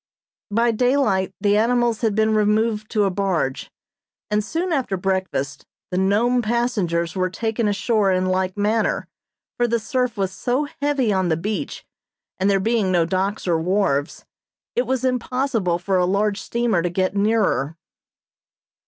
[0.49, 3.69] By daylight the animals had been removed to a barge,
[4.31, 9.07] and soon after breakfast the Nome passengers were taken ashore in like manner,
[9.57, 11.85] for the surf was so heavy on the beach,
[12.39, 14.25] and there being no docks or wharves,
[14.75, 17.77] it was impossible for a large steamer to get nearer.